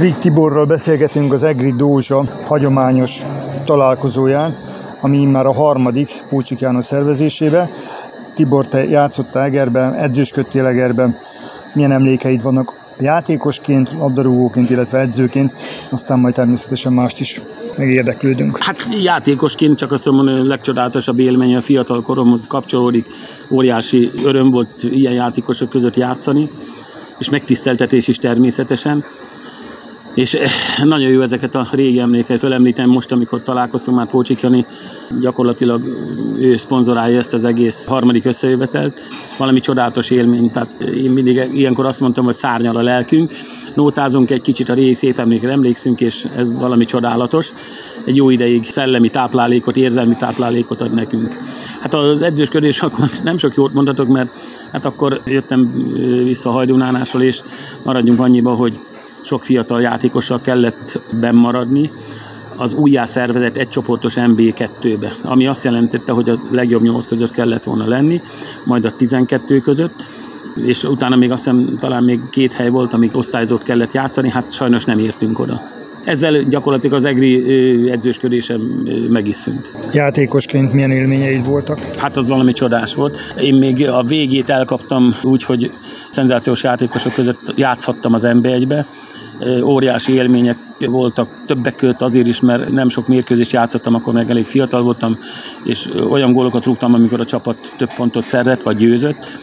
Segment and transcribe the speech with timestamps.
[0.00, 3.22] Vig Tiborral beszélgetünk az Egri Dózsa hagyományos
[3.64, 4.56] találkozóján,
[5.00, 7.70] ami már a harmadik Púcsik János szervezésébe.
[8.34, 11.18] Tibor, te játszottál Egerben, edzősködtél Egerben.
[11.74, 15.52] Milyen emlékeid vannak játékosként, labdarúgóként, illetve edzőként,
[15.90, 17.40] aztán majd természetesen mást is
[17.76, 18.58] megérdeklődünk.
[18.58, 23.06] Hát játékosként csak azt hogy a legcsodálatosabb élmény a fiatal koromhoz kapcsolódik.
[23.50, 26.50] Óriási öröm volt ilyen játékosok között játszani,
[27.18, 29.04] és megtiszteltetés is természetesen.
[30.16, 30.50] És eh,
[30.84, 34.66] nagyon jó ezeket a régi emléket felemlítem most, amikor találkoztunk már Pócsik Jani,
[35.20, 35.82] gyakorlatilag
[36.38, 39.00] ő szponzorálja ezt az egész harmadik összejövetelt.
[39.38, 43.32] Valami csodálatos élmény, tehát én mindig ilyenkor azt mondtam, hogy szárnyal a lelkünk,
[43.74, 47.52] nótázunk egy kicsit a régi szép emlékre, emlékszünk, és ez valami csodálatos.
[48.04, 51.38] Egy jó ideig szellemi táplálékot, érzelmi táplálékot ad nekünk.
[51.80, 54.30] Hát az edzősködés akkor nem sok jót mondhatok, mert
[54.72, 55.72] hát akkor jöttem
[56.24, 57.40] vissza Hajdunánásról, és
[57.82, 58.78] maradjunk annyiba, hogy
[59.26, 61.90] sok fiatal játékossal kellett bennmaradni
[62.56, 68.20] az újjászervezett egycsoportos MB2-be, ami azt jelentette, hogy a legjobb nyolc között kellett volna lenni,
[68.64, 70.04] majd a 12 között,
[70.64, 74.52] és utána még azt hiszem talán még két hely volt, amik osztályzót kellett játszani, hát
[74.52, 75.60] sajnos nem értünk oda.
[76.04, 78.60] Ezzel gyakorlatilag az EGRI edzősködésem
[79.08, 79.70] meg is szűnt.
[79.92, 81.78] Játékosként milyen élményeid voltak?
[81.78, 83.18] Hát az valami csodás volt.
[83.40, 85.70] Én még a végét elkaptam úgy, hogy
[86.10, 88.86] szenzációs játékosok között játszhattam az NB1-be,
[89.62, 94.46] óriási élmények voltak, többek között azért is, mert nem sok mérkőzést játszottam, akkor meg elég
[94.46, 95.18] fiatal voltam,
[95.64, 99.38] és olyan gólokat rúgtam, amikor a csapat több pontot szerzett, vagy győzött,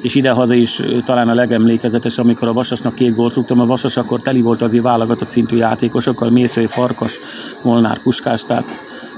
[0.00, 4.20] és idehaza is talán a legemlékezetes, amikor a Vasasnak két gólt rúgtam, a Vasas akkor
[4.20, 7.18] teli volt azért válogatott szintű játékosokkal, Mészői Farkas,
[7.62, 8.66] Molnár Puskás, tehát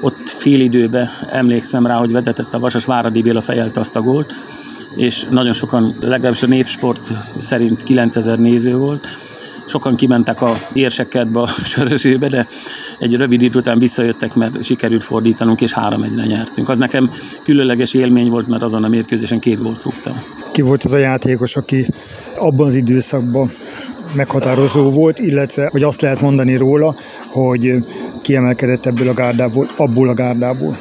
[0.01, 4.35] ott fél időben emlékszem rá, hogy vezetett a Vasas, Váradi Béla fejelte azt a gólt,
[4.95, 9.07] és nagyon sokan, legalábbis a népsport szerint 9000 néző volt,
[9.67, 12.47] sokan kimentek a érsekkertbe a sörözőbe, de
[12.99, 16.69] egy rövid idő után visszajöttek, mert sikerült fordítanunk, és három egyre nyertünk.
[16.69, 17.11] Az nekem
[17.45, 20.23] különleges élmény volt, mert azon a mérkőzésen két gólt rúgtam.
[20.53, 21.87] Ki volt az a játékos, aki
[22.37, 23.51] abban az időszakban
[24.15, 26.95] meghatározó volt, illetve hogy azt lehet mondani róla,
[27.27, 27.75] hogy
[28.23, 30.79] kiemelkedett ebből a gárdából, abból a gárdából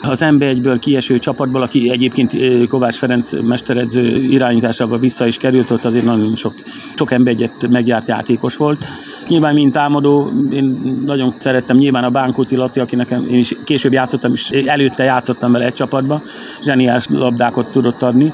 [0.00, 2.36] az MB1-ből kieső csapatból, aki egyébként
[2.68, 6.54] Kovács Ferenc mesteredző irányításával vissza is került, ott azért nagyon sok,
[6.96, 8.84] sok MB1-et megjárt játékos volt.
[9.28, 10.64] Nyilván, mint támadó, én
[11.06, 15.52] nagyon szerettem nyilván a Bánkóti Laci, aki nekem, én is később játszottam, és előtte játszottam
[15.52, 16.22] vele egy csapatba,
[16.64, 18.32] zseniás labdákat tudott adni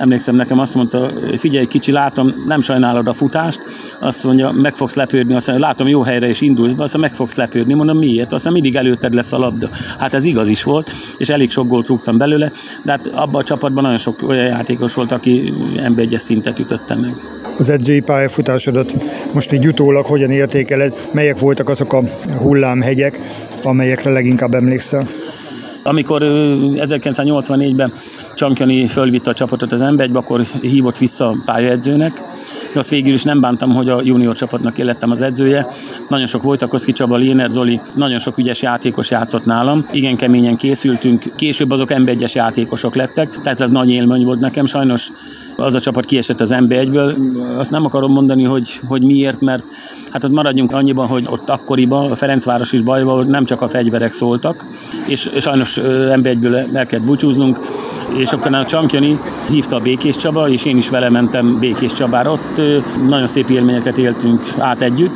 [0.00, 3.60] emlékszem nekem azt mondta, figyelj kicsi, látom, nem sajnálod a futást,
[3.98, 7.10] azt mondja, meg fogsz lepődni, azt mondja, látom jó helyre és indulsz be, azt mondja,
[7.10, 8.32] meg fogsz lepődni, mondom, miért?
[8.32, 9.68] Azt mondja, mindig előtted lesz a labda.
[9.98, 12.52] Hát ez igaz is volt, és elég sok gólt rúgtam belőle,
[12.84, 16.94] de hát abban a csapatban nagyon sok olyan játékos volt, aki ember egyes szintet ütötte
[16.94, 17.14] meg.
[17.58, 18.94] Az edzői pályafutásodat
[19.32, 21.08] most így utólag hogyan értékeled?
[21.12, 22.02] Melyek voltak azok a
[22.38, 23.20] hullámhegyek,
[23.62, 25.08] amelyekre leginkább emlékszel?
[25.82, 27.92] Amikor 1984-ben
[28.40, 32.12] Csankjani fölvitte a csapatot az ember, akkor hívott vissza a pályaedzőnek,
[32.72, 35.66] de azt végül is nem bántam, hogy a junior csapatnak én az edzője.
[36.08, 39.86] Nagyon sok Vojtakoszki Csaba, Léner Zoli, nagyon sok ügyes játékos játszott nálam.
[39.92, 44.66] Igen keményen készültünk, később azok NB1-es játékosok lettek, tehát ez nagy élmény volt nekem.
[44.66, 45.10] Sajnos
[45.56, 47.14] az a csapat kiesett az NB1-ből.
[47.58, 49.64] Azt nem akarom mondani, hogy, hogy miért, mert
[50.10, 53.68] Hát ott maradjunk annyiban, hogy ott akkoriban a Ferencváros is bajban volt, nem csak a
[53.68, 54.64] fegyverek szóltak,
[55.06, 55.76] és sajnos
[56.10, 56.36] ember
[56.72, 57.58] el kellett búcsúznunk,
[58.16, 62.32] és akkor a Csankjani hívta a Békés Csaba, és én is vele mentem Békés Csabára.
[62.32, 62.60] Ott
[63.08, 65.14] nagyon szép élményeket éltünk át együtt,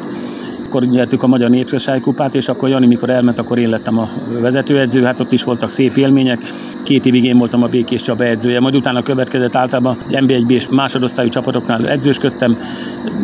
[0.66, 4.08] akkor nyertük a Magyar Népközsági Kupát, és akkor Jani, mikor elment, akkor én lettem a
[4.40, 6.38] vezetőedző, hát ott is voltak szép élmények.
[6.82, 10.68] Két évig én voltam a Békés Csaba edzője, majd utána következett általában az NB1-B és
[10.68, 12.58] másodosztályú csapatoknál edzősködtem.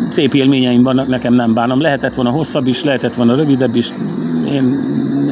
[0.09, 1.81] Szép élményeim vannak, nekem nem bánom.
[1.81, 3.93] Lehetett volna hosszabb is, lehetett volna rövidebb is.
[4.51, 4.79] Én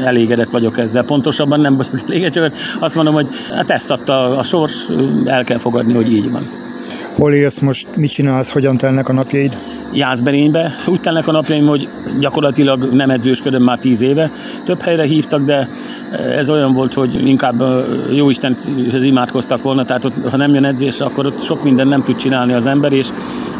[0.05, 1.03] elégedett vagyok ezzel.
[1.03, 4.85] Pontosabban nem vagyok elégedett, csak azt mondom, hogy hát ezt adta a sors,
[5.25, 6.49] el kell fogadni, hogy így van.
[7.15, 9.57] Hol élsz most, mit csinálsz, hogyan telnek a napjaid?
[9.93, 10.75] Jászberénybe.
[10.87, 11.87] Úgy telnek a napjaim, hogy
[12.19, 14.31] gyakorlatilag nem edzősködöm már tíz éve.
[14.65, 15.69] Több helyre hívtak, de
[16.37, 17.63] ez olyan volt, hogy inkább
[18.11, 22.03] jó Istenhez imádkoztak volna, tehát ott, ha nem jön edzés, akkor ott sok minden nem
[22.03, 23.07] tud csinálni az ember, és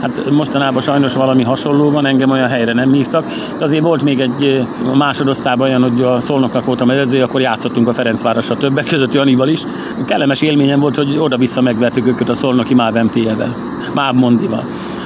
[0.02, 3.26] hát mostanában sajnos valami hasonló van, engem olyan helyre nem hívtak.
[3.58, 4.64] De azért volt még egy
[4.98, 9.62] másodosztában olyan, hogy a Szolnoknak voltam edző, akkor játszottunk a Ferencvárosra többek között Janival is.
[10.06, 13.56] Kellemes élményem volt, hogy oda-vissza megvertük őket a Szolnoki Máv MT-vel,
[13.94, 14.64] Máv Mondival.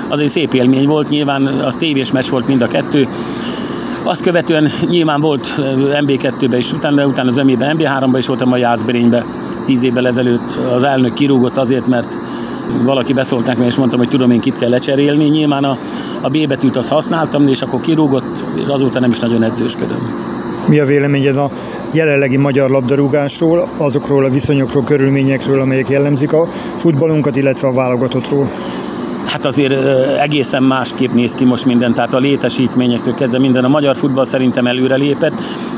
[0.07, 3.07] Az egy szép élmény volt, nyilván az tévés meccs volt mind a kettő,
[4.03, 5.47] azt követően nyilván volt
[6.05, 9.23] MB2-ben is, utána, utána az MB-ben, MB3-ban is voltam a Jászberényben
[9.65, 10.57] tíz évvel ezelőtt.
[10.73, 12.17] Az elnök kirúgott azért, mert
[12.83, 15.23] valaki beszólt nekem, és mondtam, hogy tudom én kit kell lecserélni.
[15.23, 15.77] Nyilván a
[16.23, 20.31] a B betűt azt használtam, és akkor kirúgott, és azóta nem is nagyon edzősködöm.
[20.67, 21.49] Mi a véleményed a
[21.91, 28.49] jelenlegi magyar labdarúgásról, azokról a viszonyokról, körülményekről, amelyek jellemzik a futballunkat, illetve a válogatottról?
[29.25, 29.73] Hát azért
[30.19, 33.63] egészen másképp néz ki most minden, tehát a létesítményektől kezdve minden.
[33.63, 35.33] A magyar futball szerintem előre lépett.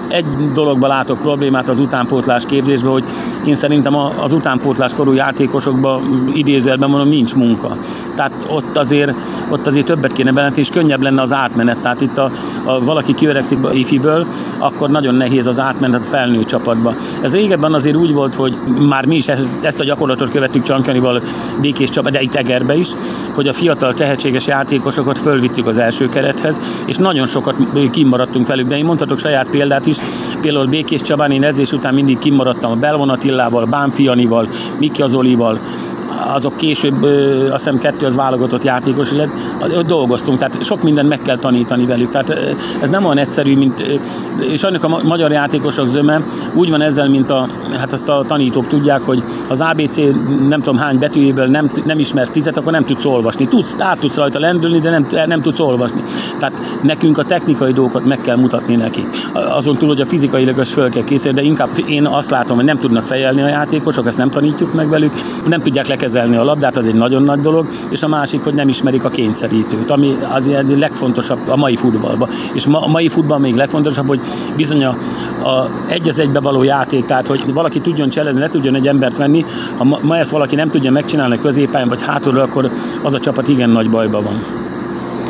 [0.08, 3.04] Egy dologban látok problémát az utánpótlás képzésben, hogy
[3.46, 6.02] én szerintem az utánpótlás korú játékosokban
[6.34, 7.78] idézőjelben mondom, nincs munka.
[8.16, 9.14] Tehát ott azért,
[9.50, 11.78] ott azért többet kéne bennetni, és könnyebb lenne az átmenet.
[11.78, 12.32] Tehát itt a,
[12.64, 14.26] a valaki kiöregszik ifiből,
[14.58, 16.96] akkor nagyon nehéz az átmenet a felnő csapatba.
[17.22, 18.56] Ez régebben azért úgy volt, hogy
[18.88, 21.22] már mi is ezt, ezt a gyakorlatot követtük Csankanival
[21.62, 22.90] Békés csapat, de itt Egerbe is,
[23.34, 27.56] hogy a fiatal tehetséges játékosokat fölvittük az első kerethez, és nagyon sokat
[27.92, 29.95] kimaradtunk velük, de én mondhatok saját példát is,
[30.42, 34.50] például Békés Csabán én után mindig kimaradtam a Belvonatillával, Bánfianival,
[34.80, 35.60] Miki Azolival,
[36.34, 37.04] azok később
[37.52, 39.12] azt hiszem kettő az válogatott játékos
[39.78, 42.10] ott dolgoztunk, tehát sok mindent meg kell tanítani velük.
[42.10, 44.00] Tehát ez nem olyan egyszerű, mint,
[44.40, 46.22] és annak a magyar játékosok zöme
[46.54, 49.96] úgy van ezzel, mint a, hát azt a tanítók tudják, hogy az ABC
[50.50, 53.48] nem tudom hány betűjéből nem, nem ismersz tizet, akkor nem tudsz olvasni.
[53.48, 56.04] Tudsz, át tudsz rajta lendülni, de nem, nem tudsz olvasni.
[56.40, 59.08] Tehát nekünk a technikai dolgokat meg kell mutatni nekik.
[59.34, 62.66] Azon túl, hogy a fizikailag is föl kell készíteni, de inkább én azt látom, hogy
[62.66, 65.12] nem tudnak fejelni a játékosok, ezt nem tanítjuk meg velük,
[65.48, 68.68] nem tudják lekezelni a labdát, az egy nagyon nagy dolog, és a másik, hogy nem
[68.68, 72.30] ismerik a kényszerítőt, ami az a legfontosabb a mai futballban.
[72.54, 74.20] És ma, a mai futball még legfontosabb, hogy
[74.56, 74.90] bizony a,
[75.44, 79.18] a egy az egybe való játék, tehát hogy valaki tudjon cselezni, ne tudjon egy embert
[79.18, 79.46] venni,
[79.78, 82.72] ha ma, ma ezt valaki nem tudja megcsinálni középen vagy hátulról, akkor
[83.02, 84.66] az a csapat igen nagy bajban van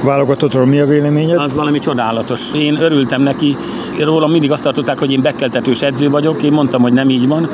[0.03, 1.39] válogatottról mi a véleményed?
[1.39, 2.41] Az valami csodálatos.
[2.53, 3.57] Én örültem neki.
[3.99, 6.43] Rólam mindig azt tartották, hogy én bekeltetős edző vagyok.
[6.43, 7.49] Én mondtam, hogy nem így van.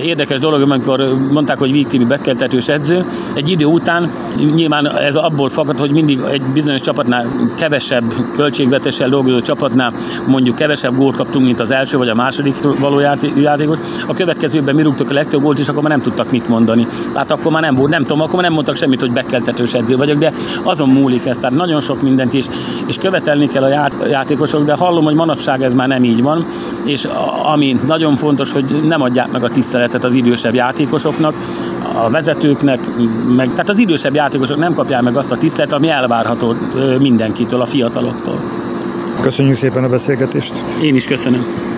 [0.00, 3.04] Érdekes dolog, amikor mondták, hogy Víg Tibi bekeltetős edző.
[3.34, 4.10] Egy idő után
[4.54, 8.04] nyilván ez abból fakad, hogy mindig egy bizonyos csapatnál kevesebb
[8.36, 9.92] költségvetéssel dolgozó csapatnál
[10.26, 12.98] mondjuk kevesebb gólt kaptunk, mint az első vagy a második való
[13.36, 13.78] játékos.
[14.06, 16.86] A következőben mi rúgtuk a legtöbb gólt, és akkor már nem tudtak mit mondani.
[17.12, 19.96] Tehát akkor már nem volt, nem tudom, akkor már nem mondtak semmit, hogy bekeltetős edző
[19.96, 21.36] vagyok, de azon múlik ez.
[21.36, 22.46] Tehát nagyon sok mindent is,
[22.86, 26.46] és követelni kell a játékosok, de hallom, hogy manapság ez már nem így van,
[26.84, 27.08] és
[27.42, 31.34] ami nagyon fontos, hogy nem adják meg a tiszteletet az idősebb játékosoknak,
[31.94, 32.80] a vezetőknek,
[33.36, 36.54] meg, tehát az idősebb játékosok nem kapják meg azt a tiszteletet, ami elvárható
[36.98, 38.40] mindenkitől, a fiataloktól.
[39.20, 40.64] Köszönjük szépen a beszélgetést!
[40.82, 41.71] Én is köszönöm.